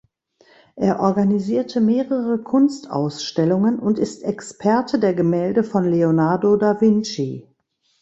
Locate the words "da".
6.57-6.81